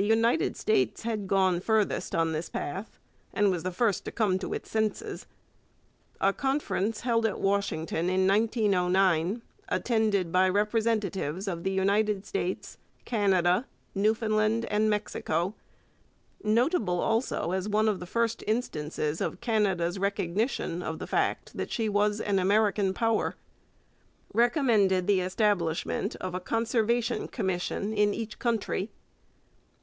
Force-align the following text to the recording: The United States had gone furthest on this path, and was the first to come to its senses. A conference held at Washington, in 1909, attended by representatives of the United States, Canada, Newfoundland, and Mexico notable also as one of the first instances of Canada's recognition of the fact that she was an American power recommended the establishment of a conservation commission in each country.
The 0.00 0.04
United 0.06 0.56
States 0.56 1.02
had 1.02 1.26
gone 1.26 1.58
furthest 1.58 2.14
on 2.14 2.30
this 2.30 2.48
path, 2.48 3.00
and 3.34 3.50
was 3.50 3.64
the 3.64 3.72
first 3.72 4.04
to 4.04 4.12
come 4.12 4.38
to 4.38 4.54
its 4.54 4.70
senses. 4.70 5.26
A 6.20 6.32
conference 6.32 7.00
held 7.00 7.26
at 7.26 7.40
Washington, 7.40 8.08
in 8.08 8.24
1909, 8.24 9.42
attended 9.68 10.30
by 10.30 10.48
representatives 10.48 11.48
of 11.48 11.64
the 11.64 11.72
United 11.72 12.24
States, 12.26 12.78
Canada, 13.04 13.66
Newfoundland, 13.92 14.66
and 14.66 14.88
Mexico 14.88 15.56
notable 16.44 17.00
also 17.00 17.50
as 17.50 17.68
one 17.68 17.88
of 17.88 17.98
the 17.98 18.06
first 18.06 18.44
instances 18.46 19.20
of 19.20 19.40
Canada's 19.40 19.98
recognition 19.98 20.80
of 20.80 21.00
the 21.00 21.08
fact 21.08 21.56
that 21.56 21.72
she 21.72 21.88
was 21.88 22.20
an 22.20 22.38
American 22.38 22.94
power 22.94 23.34
recommended 24.32 25.08
the 25.08 25.18
establishment 25.20 26.14
of 26.20 26.36
a 26.36 26.40
conservation 26.54 27.26
commission 27.26 27.92
in 27.92 28.14
each 28.14 28.38
country. 28.38 28.90